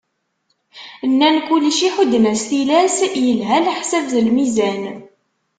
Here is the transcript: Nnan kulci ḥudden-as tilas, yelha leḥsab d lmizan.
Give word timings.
Nnan 1.09 1.35
kulci 1.47 1.89
ḥudden-as 1.95 2.41
tilas, 2.49 2.97
yelha 3.25 3.57
leḥsab 3.65 4.05
d 4.11 4.13
lmizan. 4.27 4.83